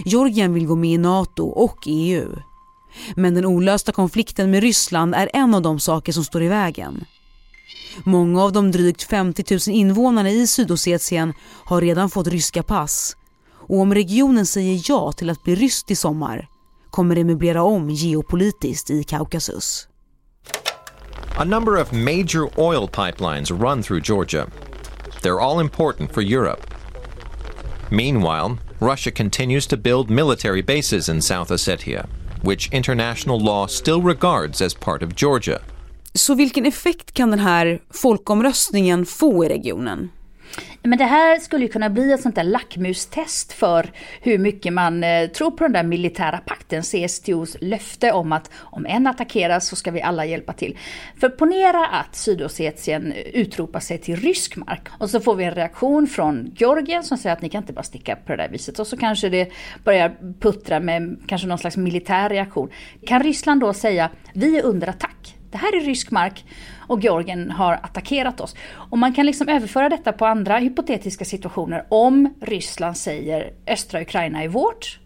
Georgien 0.04 0.54
vill 0.54 0.66
gå 0.66 0.76
med 0.76 0.90
i 0.90 0.98
NATO 0.98 1.46
och 1.46 1.78
EU. 1.86 2.28
Men 3.16 3.34
den 3.34 3.46
olösta 3.46 3.92
konflikten 3.92 4.50
med 4.50 4.62
Ryssland 4.62 5.14
är 5.14 5.30
en 5.32 5.54
av 5.54 5.62
de 5.62 5.80
saker 5.80 6.12
som 6.12 6.24
står 6.24 6.42
i 6.42 6.48
vägen. 6.48 7.04
Många 8.04 8.42
av 8.42 8.52
de 8.52 8.70
drygt 8.70 9.02
50 9.02 9.44
000 9.68 9.76
invånarna 9.76 10.30
i 10.30 10.46
Sydossetien 10.46 11.32
har 11.64 11.80
redan 11.80 12.10
fått 12.10 12.26
ryska 12.26 12.62
pass. 12.62 13.16
Och 13.68 13.78
om 13.78 13.94
regionen 13.94 14.46
säger 14.46 14.80
ja 14.88 15.12
till 15.12 15.30
att 15.30 15.44
bli 15.44 15.54
ryskt 15.54 15.90
i 15.90 15.96
sommar 15.96 16.48
kommer 16.90 17.14
det 17.14 17.24
möblera 17.24 17.62
om 17.62 17.90
geopolitiskt 17.90 18.90
i 18.90 19.04
Kaukasus. 19.04 19.88
A 21.38 21.44
number 21.44 21.78
of 21.78 21.94
major 21.94 22.46
oil 22.58 22.86
pipelines 22.86 23.50
run 23.50 23.82
through 23.82 24.02
Georgia. 24.02 24.50
They're 25.22 25.40
all 25.40 25.60
important 25.60 26.12
for 26.12 26.20
Europe. 26.20 26.60
Meanwhile, 27.90 28.58
Russia 28.80 29.10
continues 29.10 29.66
to 29.68 29.76
build 29.78 30.10
military 30.10 30.60
bases 30.60 31.08
in 31.08 31.22
South 31.22 31.50
Ossetia, 31.50 32.06
which 32.42 32.68
international 32.70 33.40
law 33.40 33.66
still 33.66 34.02
regards 34.02 34.60
as 34.60 34.74
part 34.74 35.02
of 35.02 35.16
Georgia. 35.16 35.60
Så 36.14 36.34
vilken 36.34 36.66
effekt 36.66 37.12
kan 37.12 37.30
den 37.30 37.40
här 37.40 37.82
folkomröstningen 37.90 39.06
få 39.06 39.44
i 39.44 39.48
regionen? 39.48 40.10
Men 40.82 40.98
det 40.98 41.04
här 41.04 41.38
skulle 41.38 41.64
ju 41.64 41.70
kunna 41.70 41.90
bli 41.90 42.12
ett 42.12 42.20
sånt 42.20 42.34
där 42.34 42.44
lackmustest 42.44 43.52
för 43.52 43.90
hur 44.20 44.38
mycket 44.38 44.72
man 44.72 45.04
eh, 45.04 45.28
tror 45.28 45.50
på 45.50 45.64
den 45.64 45.72
där 45.72 45.82
militära 45.82 46.38
pakten, 46.38 46.82
CSTOs 46.82 47.56
löfte 47.60 48.12
om 48.12 48.32
att 48.32 48.50
om 48.54 48.86
en 48.86 49.06
attackeras 49.06 49.68
så 49.68 49.76
ska 49.76 49.90
vi 49.90 50.02
alla 50.02 50.24
hjälpa 50.24 50.52
till. 50.52 50.78
För 51.20 51.28
ponera 51.28 51.86
att 51.86 52.16
Sydossetien 52.16 53.12
utropar 53.12 53.80
sig 53.80 53.98
till 53.98 54.16
rysk 54.16 54.56
mark 54.56 54.88
och 54.98 55.10
så 55.10 55.20
får 55.20 55.34
vi 55.34 55.44
en 55.44 55.54
reaktion 55.54 56.06
från 56.06 56.52
Georgien 56.56 57.04
som 57.04 57.18
säger 57.18 57.36
att 57.36 57.42
ni 57.42 57.48
kan 57.48 57.62
inte 57.62 57.72
bara 57.72 57.82
sticka 57.82 58.16
på 58.16 58.32
det 58.32 58.42
där 58.42 58.48
viset 58.48 58.78
och 58.78 58.86
så 58.86 58.96
kanske 58.96 59.28
det 59.28 59.52
börjar 59.84 60.16
puttra 60.40 60.80
med 60.80 61.16
kanske 61.26 61.46
någon 61.46 61.58
slags 61.58 61.76
militär 61.76 62.28
reaktion. 62.28 62.68
Kan 63.06 63.22
Ryssland 63.22 63.60
då 63.60 63.72
säga 63.72 64.10
vi 64.32 64.58
är 64.58 64.62
under 64.62 64.88
attack? 64.88 65.36
Det 65.50 65.58
här 65.58 65.76
är 65.76 65.80
rysk 65.80 66.10
mark 66.10 66.44
och 66.88 67.00
Georgien 67.00 67.50
har 67.50 67.72
attackerat 67.72 68.40
oss. 68.40 68.56
Och 68.72 68.98
man 68.98 69.12
kan 69.12 69.26
liksom 69.26 69.48
överföra 69.48 69.88
detta 69.88 70.12
på 70.12 70.26
andra 70.26 70.58
hypotetiska 70.58 71.24
situationer. 71.24 71.84
Om 71.88 72.34
Ryssland 72.40 72.96
säger 72.96 73.52
östra 73.66 74.00
Ukraina 74.00 74.42
är 74.42 74.48
vårt 74.48 74.98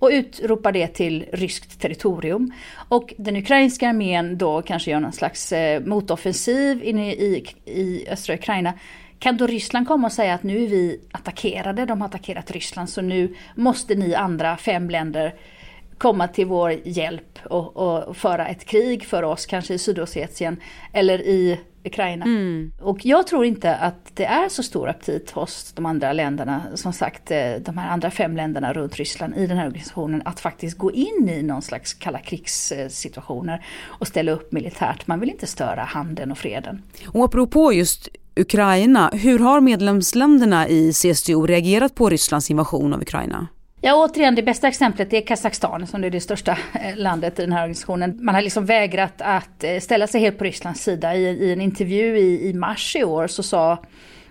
och 0.00 0.08
utropar 0.12 0.72
det 0.72 0.86
till 0.86 1.26
ryskt 1.32 1.80
territorium. 1.80 2.52
Och 2.88 3.14
den 3.18 3.36
ukrainska 3.36 3.88
armén 3.88 4.38
då 4.38 4.62
kanske 4.62 4.90
gör 4.90 5.00
någon 5.00 5.12
slags 5.12 5.52
eh, 5.52 5.82
motoffensiv 5.82 6.84
inne 6.84 7.12
i, 7.12 7.46
i 7.64 8.08
östra 8.08 8.34
Ukraina. 8.34 8.72
Kan 9.18 9.36
då 9.36 9.46
Ryssland 9.46 9.88
komma 9.88 10.06
och 10.06 10.12
säga 10.12 10.34
att 10.34 10.42
nu 10.42 10.64
är 10.64 10.68
vi 10.68 11.00
attackerade, 11.12 11.86
de 11.86 12.00
har 12.00 12.08
attackerat 12.08 12.50
Ryssland 12.50 12.88
så 12.90 13.02
nu 13.02 13.34
måste 13.54 13.94
ni 13.94 14.14
andra 14.14 14.56
fem 14.56 14.90
länder 14.90 15.34
komma 16.00 16.28
till 16.28 16.46
vår 16.46 16.70
hjälp 16.84 17.38
och, 17.44 17.76
och 17.76 18.16
föra 18.16 18.46
ett 18.46 18.64
krig 18.64 19.04
för 19.04 19.22
oss, 19.22 19.46
kanske 19.46 19.74
i 19.74 19.78
Sydossetien 19.78 20.56
eller 20.92 21.18
i 21.18 21.60
Ukraina. 21.84 22.24
Mm. 22.24 22.72
Och 22.80 23.06
jag 23.06 23.26
tror 23.26 23.44
inte 23.44 23.74
att 23.74 24.16
det 24.16 24.24
är 24.24 24.48
så 24.48 24.62
stor 24.62 24.88
aptit 24.88 25.30
hos 25.30 25.72
de 25.72 25.86
andra 25.86 26.12
länderna, 26.12 26.62
som 26.74 26.92
sagt 26.92 27.30
eh, 27.30 27.52
de 27.60 27.78
här 27.78 27.90
andra 27.90 28.10
fem 28.10 28.36
länderna 28.36 28.72
runt 28.72 28.96
Ryssland 28.96 29.36
i 29.36 29.46
den 29.46 29.58
här 29.58 29.66
organisationen, 29.66 30.22
att 30.24 30.40
faktiskt 30.40 30.78
gå 30.78 30.92
in 30.92 31.28
i 31.28 31.42
någon 31.42 31.62
slags 31.62 31.94
kalla 31.94 32.18
krigssituationer 32.18 33.64
och 33.84 34.06
ställa 34.06 34.32
upp 34.32 34.52
militärt. 34.52 35.06
Man 35.06 35.20
vill 35.20 35.30
inte 35.30 35.46
störa 35.46 35.82
handeln 35.82 36.32
och 36.32 36.38
freden. 36.38 36.82
Och 37.06 37.24
apropå 37.24 37.72
just 37.72 38.08
Ukraina, 38.36 39.10
hur 39.12 39.38
har 39.38 39.60
medlemsländerna 39.60 40.68
i 40.68 40.92
CSTO 40.92 41.46
reagerat 41.46 41.94
på 41.94 42.08
Rysslands 42.08 42.50
invasion 42.50 42.94
av 42.94 43.00
Ukraina? 43.02 43.48
Ja, 43.82 44.04
återigen, 44.04 44.34
det 44.34 44.42
bästa 44.42 44.68
exemplet 44.68 45.12
är 45.12 45.20
Kazakstan 45.20 45.86
som 45.86 46.04
är 46.04 46.10
det 46.10 46.20
största 46.20 46.58
eh, 46.74 46.96
landet 46.96 47.38
i 47.38 47.42
den 47.42 47.52
här 47.52 47.62
organisationen. 47.62 48.18
Man 48.20 48.34
har 48.34 48.42
liksom 48.42 48.66
vägrat 48.66 49.14
att 49.18 49.64
eh, 49.64 49.78
ställa 49.78 50.06
sig 50.06 50.20
helt 50.20 50.38
på 50.38 50.44
Rysslands 50.44 50.82
sida. 50.82 51.14
I, 51.14 51.24
i 51.24 51.52
en 51.52 51.60
intervju 51.60 52.18
i, 52.18 52.48
i 52.48 52.52
mars 52.52 52.96
i 52.96 53.04
år 53.04 53.26
så 53.26 53.42
sa 53.42 53.78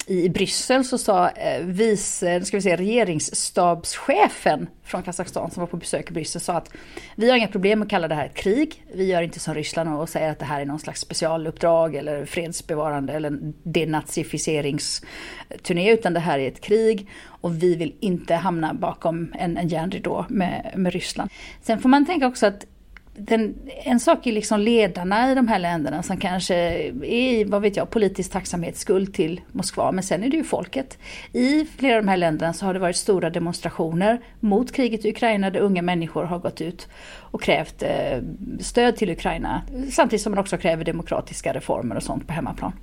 i 0.10 0.30
Bryssel 0.30 0.86
så 0.86 0.98
sa 0.98 1.30
eh, 1.30 1.66
vice, 1.66 2.46
ska 2.46 2.58
vi 2.58 2.62
säga, 2.62 2.78
regeringsstabschefen 2.78 4.68
från 4.84 5.04
Kazakstan 5.04 5.52
som 5.52 5.62
var 5.62 5.68
på 5.68 5.78
besök 5.78 6.10
i 6.10 6.14
Bryssel 6.14 6.42
sa 6.42 6.54
att 6.54 6.72
vi 7.16 7.30
har 7.30 7.38
inga 7.38 7.48
problem 7.48 7.82
att 7.82 7.90
kalla 7.90 8.08
det 8.08 8.16
här 8.16 8.26
ett 8.26 8.36
krig. 8.36 8.84
Vi 8.94 9.06
gör 9.06 9.22
inte 9.22 9.40
som 9.40 9.54
Ryssland 9.54 9.94
och 9.94 10.10
säger 10.10 10.32
att 10.32 10.40
det 10.40 10.46
här 10.46 10.62
är 10.62 10.66
någon 10.66 10.80
slags 10.80 11.02
specialuppdrag 11.02 11.96
eller 11.96 12.26
fredsbevarande 12.26 13.14
eller 13.14 13.54
denazificeringsturné 13.64 15.92
utan 15.92 16.14
det 16.14 16.20
här 16.20 16.40
är 16.40 16.48
ett 16.48 16.62
krig 16.62 17.10
och 17.24 17.64
vi 17.64 17.76
vill 17.76 17.96
inte 18.00 18.36
hamna 18.36 18.74
bakom 18.74 19.34
en, 19.40 19.58
en 19.58 19.68
järnridå 19.68 20.26
med, 20.30 20.74
med 20.76 20.94
Ryssland. 20.94 21.30
Sen 21.62 21.80
får 21.80 21.90
man 21.90 22.06
tänka 22.06 22.28
också 22.28 22.46
att 22.46 22.66
den, 23.14 23.56
en 23.84 24.00
sak 24.00 24.28
är 24.28 24.32
liksom 24.32 24.60
ledarna 24.60 25.32
i 25.32 25.36
de 25.36 25.48
här 25.48 25.60
länderna 25.60 26.04
som 26.04 26.18
kanske 26.18 26.56
är 26.56 27.06
i, 27.06 27.44
vad 27.44 27.62
vet 27.62 27.76
jag, 27.76 27.90
politisk 27.90 28.32
tacksamhetsskuld 28.32 29.14
till 29.14 29.42
Moskva. 29.52 29.92
Men 29.92 30.04
sen 30.04 30.24
är 30.24 30.30
det 30.30 30.38
ju 30.38 30.44
folket. 30.44 30.98
I 31.34 31.66
flera 31.66 31.98
av 31.98 32.04
de 32.04 32.10
här 32.10 32.18
länderna 32.18 32.54
så 32.54 32.66
har 32.66 32.74
det 32.74 32.80
varit 32.80 32.96
stora 32.96 33.30
demonstrationer 33.30 34.22
mot 34.40 34.72
kriget 34.72 35.06
i 35.06 35.10
Ukraina 35.10 35.50
där 35.50 35.60
unga 35.60 35.82
människor 35.82 36.24
har 36.24 36.40
gått 36.40 36.62
ut 36.62 36.88
och 37.32 37.42
krävt 37.42 37.84
eh, 37.84 38.20
stöd 38.60 38.96
till 38.96 39.10
Ukraina. 39.10 39.62
Samtidigt 39.92 40.24
som 40.24 40.32
man 40.32 40.40
också 40.40 40.58
kräver 40.58 40.86
demokratiska 40.86 41.54
reformer 41.54 41.96
och 41.96 42.04
sånt 42.04 42.28
på 42.28 42.34
hemmaplan. 42.34 42.74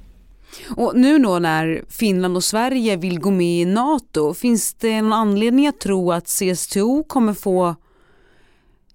Och 0.76 0.92
nu 0.96 1.18
då 1.18 1.38
när 1.38 1.82
Finland 1.88 2.36
och 2.36 2.44
Sverige 2.44 2.96
vill 2.96 3.20
gå 3.20 3.30
med 3.30 3.60
i 3.60 3.64
NATO, 3.64 4.34
finns 4.34 4.74
det 4.74 5.02
någon 5.02 5.12
anledning 5.12 5.66
att 5.66 5.80
tro 5.80 6.12
att 6.12 6.26
CSTO 6.26 7.04
kommer 7.04 7.34
få 7.34 7.74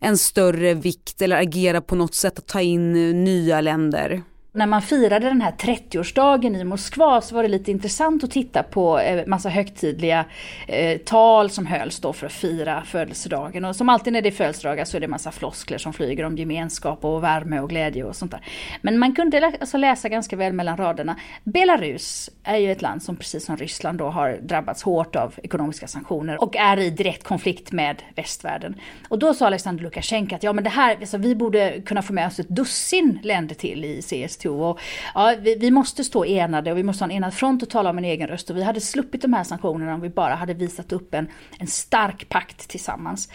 en 0.01 0.17
större 0.17 0.74
vikt 0.74 1.22
eller 1.22 1.41
agera 1.41 1.81
på 1.81 1.96
något 1.96 2.15
sätt 2.15 2.39
att 2.39 2.48
ta 2.48 2.62
in 2.62 2.96
eh, 2.96 3.15
nya 3.15 3.62
länder? 3.62 4.24
När 4.53 4.65
man 4.65 4.81
firade 4.81 5.27
den 5.27 5.41
här 5.41 5.51
30-årsdagen 5.51 6.62
i 6.62 6.63
Moskva 6.63 7.22
så 7.22 7.36
var 7.36 7.43
det 7.43 7.50
lite 7.50 7.72
intressant 7.72 8.24
att 8.24 8.31
titta 8.31 8.63
på 8.63 9.00
eh, 9.00 9.27
massa 9.27 9.50
högtidliga 9.50 10.25
eh, 10.67 10.98
tal 10.98 11.50
som 11.50 11.65
hölls 11.65 12.00
då 12.00 12.13
för 12.13 12.25
att 12.25 12.34
fira 12.34 12.84
födelsedagen. 12.86 13.65
Och 13.65 13.75
som 13.75 13.89
alltid 13.89 14.13
när 14.13 14.22
det 14.22 14.29
är 14.29 14.31
födelsedagar 14.31 14.86
så 14.86 14.98
är 14.98 15.01
det 15.01 15.08
massa 15.08 15.31
floskler 15.31 15.77
som 15.77 15.93
flyger 15.93 16.24
om 16.24 16.38
gemenskap 16.38 17.05
och 17.05 17.24
värme 17.24 17.60
och 17.60 17.70
glädje 17.70 18.03
och 18.03 18.15
sånt 18.15 18.31
där. 18.31 18.41
Men 18.81 19.00
man 19.00 19.15
kunde 19.15 19.53
alltså 19.60 19.77
läsa 19.77 20.10
ganska 20.10 20.36
väl 20.36 20.53
mellan 20.53 20.77
raderna. 20.77 21.15
Belarus 21.43 22.29
är 22.43 22.58
ju 22.58 22.72
ett 22.72 22.81
land 22.81 23.03
som 23.03 23.15
precis 23.15 23.46
som 23.46 23.58
Ryssland 23.58 23.98
då 23.98 24.10
har 24.10 24.39
drabbats 24.41 24.84
hårt 24.84 25.15
av 25.15 25.34
ekonomiska 25.43 25.88
sanktioner 25.88 26.41
och 26.41 26.55
är 26.55 26.79
i 26.79 26.89
direkt 26.89 27.24
konflikt 27.24 27.72
med 27.72 28.03
västvärlden. 28.15 28.75
Och 29.10 29.20
då 29.20 29.34
sa 29.34 29.48
Alexander 29.48 29.84
Lukasjenko 29.84 30.36
att 30.36 30.43
ja 30.43 30.53
men 30.53 30.63
det 30.63 30.70
här, 30.70 30.96
alltså, 30.96 31.17
vi 31.17 31.36
borde 31.36 31.81
kunna 31.81 32.01
få 32.01 32.13
med 32.13 32.27
oss 32.27 32.39
ett 32.39 32.50
dussin 32.50 33.20
länder 33.24 33.55
till 33.55 33.86
i 33.86 34.01
CSD. 34.01 34.41
WTO. 34.42 34.64
Och, 34.64 34.80
ja, 35.16 35.36
vi, 35.42 35.56
vi, 35.56 35.72
måste 35.72 36.04
stå 36.04 36.26
enade 36.26 36.72
och 36.72 36.78
vi 36.78 36.84
måste 36.84 37.04
ha 37.04 37.10
en 37.10 37.18
enad 37.18 37.34
front 37.34 37.64
och 37.64 37.70
tala 37.70 37.90
om 37.90 37.98
en 37.98 38.06
egen 38.06 38.28
röst. 38.28 38.50
Och 38.50 38.58
vi 38.58 38.64
hade 38.64 38.82
sluppit 38.82 39.22
de 39.22 39.34
här 39.34 39.44
sanktionerna 39.44 39.94
om 39.94 40.02
vi 40.02 40.10
bara 40.10 40.36
hade 40.36 40.54
visat 40.54 40.92
upp 40.92 41.14
en, 41.14 41.28
en 41.60 41.68
stark 41.68 42.30
pakt 42.30 42.68
tillsammans. 42.68 43.30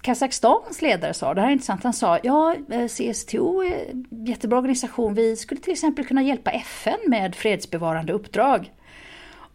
Kazakstans 0.00 0.82
ledare 0.82 1.14
sa, 1.14 1.34
det 1.34 1.40
här 1.40 1.48
är 1.48 1.52
intressant, 1.52 1.84
han 1.84 1.92
sa 1.92 2.18
ja 2.22 2.56
eh, 2.70 2.88
CSTO 2.88 3.62
är 3.62 3.90
en 3.90 4.26
jättebra 4.26 4.58
organisation, 4.58 5.14
vi 5.14 5.36
skulle 5.36 5.60
till 5.60 5.72
exempel 5.72 6.04
kunna 6.04 6.22
hjälpa 6.22 6.50
FN 6.50 6.98
med 7.06 7.34
fredsbevarande 7.34 8.12
uppdrag. 8.12 8.72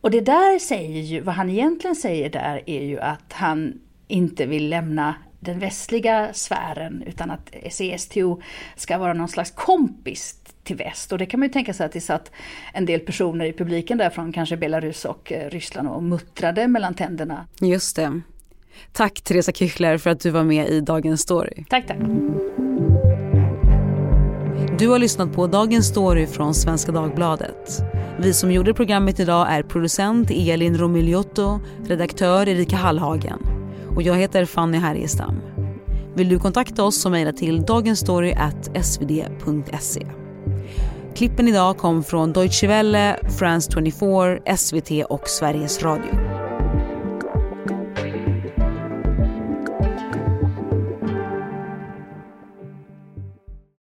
Och 0.01 0.11
det 0.11 0.21
där 0.21 0.59
säger 0.59 1.01
ju, 1.01 1.21
vad 1.21 1.35
han 1.35 1.49
egentligen 1.49 1.95
säger 1.95 2.29
där 2.29 2.61
är 2.65 2.83
ju 2.83 2.99
att 2.99 3.33
han 3.33 3.73
inte 4.07 4.45
vill 4.45 4.69
lämna 4.69 5.15
den 5.39 5.59
västliga 5.59 6.33
sfären 6.33 7.03
utan 7.07 7.31
att 7.31 7.55
CSTO 7.69 8.41
ska 8.75 8.97
vara 8.97 9.13
någon 9.13 9.27
slags 9.27 9.51
kompis 9.51 10.35
till 10.63 10.75
väst. 10.75 11.11
Och 11.11 11.17
det 11.17 11.25
kan 11.25 11.39
man 11.39 11.47
ju 11.47 11.53
tänka 11.53 11.73
sig 11.73 11.85
att 11.85 11.91
det 11.91 12.01
satt 12.01 12.31
en 12.73 12.85
del 12.85 12.99
personer 12.99 13.45
i 13.45 13.53
publiken 13.53 13.97
där 13.97 14.09
från 14.09 14.33
kanske 14.33 14.57
Belarus 14.57 15.05
och 15.05 15.31
eh, 15.31 15.49
Ryssland 15.49 15.87
och 15.87 16.03
muttrade 16.03 16.67
mellan 16.67 16.93
tänderna. 16.93 17.47
Just 17.61 17.95
det. 17.95 18.21
Tack 18.91 19.21
Teresa 19.21 19.51
Kychler 19.51 19.97
för 19.97 20.09
att 20.09 20.19
du 20.19 20.29
var 20.29 20.43
med 20.43 20.69
i 20.69 20.81
Dagens 20.81 21.21
Story. 21.21 21.65
Tack, 21.69 21.87
tack. 21.87 21.97
Du 24.79 24.87
har 24.87 24.99
lyssnat 24.99 25.33
på 25.33 25.47
Dagens 25.47 25.87
Story 25.87 26.27
från 26.27 26.53
Svenska 26.53 26.91
Dagbladet. 26.91 27.83
Vi 28.19 28.33
som 28.33 28.51
gjorde 28.51 28.73
programmet 28.73 29.19
idag 29.19 29.47
är 29.49 29.63
producent 29.63 30.31
Elin 30.31 30.77
Romigliotto, 30.77 31.59
redaktör 31.87 32.49
Erika 32.49 32.75
Hallhagen 32.75 33.54
och 33.95 34.01
jag 34.01 34.15
heter 34.15 34.45
Fanny 34.45 34.77
Härgestam. 34.77 35.41
Vill 36.15 36.29
du 36.29 36.39
kontakta 36.39 36.83
oss 36.83 37.01
så 37.01 37.09
mejla 37.09 37.31
till 37.31 37.61
dagensstory.svd.se. 37.61 40.07
Klippen 41.15 41.47
idag 41.47 41.77
kom 41.77 42.03
från 42.03 42.33
Deutsche 42.33 42.67
Welle, 42.67 43.19
France 43.39 43.71
24, 43.71 44.39
SVT 44.57 45.05
och 45.09 45.29
Sveriges 45.29 45.83
Radio. 45.83 46.34